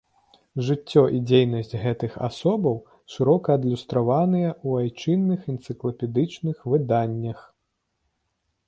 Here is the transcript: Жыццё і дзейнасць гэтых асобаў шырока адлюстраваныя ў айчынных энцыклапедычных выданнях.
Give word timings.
Жыццё 0.67 1.01
і 1.17 1.19
дзейнасць 1.31 1.75
гэтых 1.83 2.15
асобаў 2.27 2.79
шырока 3.17 3.47
адлюстраваныя 3.61 4.49
ў 4.67 4.89
айчынных 4.89 5.39
энцыклапедычных 5.55 6.57
выданнях. 6.75 7.39